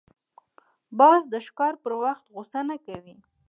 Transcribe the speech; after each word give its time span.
باز 0.99 1.21
د 1.33 1.35
ښکار 1.45 1.73
پر 1.83 1.91
وخت 2.03 2.23
غوسه 2.33 2.61
نه 2.69 2.77
کوي 2.85 3.15